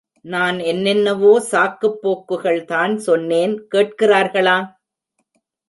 [0.25, 4.57] நான் என்னென்னவோ சாக்குப் போக்குகள்தான் சொன்னேன் கேட்கிறார்களா?